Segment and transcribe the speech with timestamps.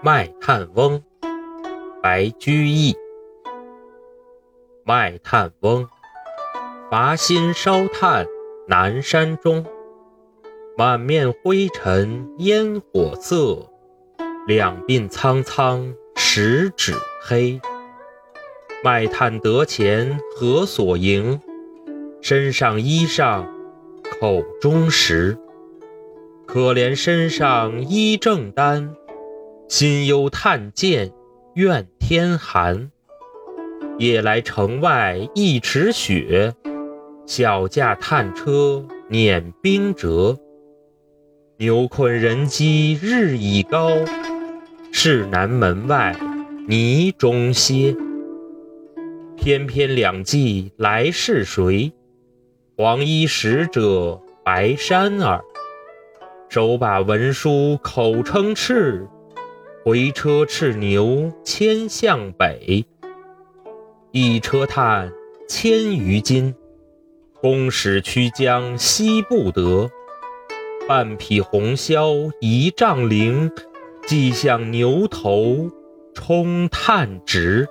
[0.00, 1.02] 卖炭翁，
[2.00, 2.94] 白居易。
[4.84, 5.88] 卖炭翁，
[6.88, 8.24] 伐薪烧炭
[8.68, 9.66] 南山中。
[10.76, 13.68] 满面灰尘烟火色，
[14.46, 17.60] 两鬓苍苍十指黑。
[18.84, 21.40] 卖炭得钱何所营？
[22.22, 23.44] 身上衣裳
[24.20, 25.36] 口中食。
[26.46, 28.94] 可怜身上衣正单，
[29.68, 31.12] 心忧炭贱
[31.54, 32.90] 愿天寒。
[33.98, 36.54] 夜来城外一尺雪，
[37.26, 40.38] 小驾炭车碾冰辙。
[41.58, 43.90] 牛困人饥日已高，
[44.90, 46.16] 市南门外
[46.66, 47.94] 泥中歇。
[49.36, 51.92] 翩翩两骑来是谁？
[52.74, 55.44] 黄衣使者白衫儿。
[56.48, 59.06] 手把文书口称敕，
[59.88, 62.84] 回车叱牛牵向北。
[64.12, 65.10] 一车炭
[65.48, 66.54] 千余斤，
[67.40, 69.90] 公使驱将惜不得。
[70.86, 73.50] 半匹红绡一丈绫，
[74.06, 75.70] 系向牛头
[76.12, 77.66] 充炭直。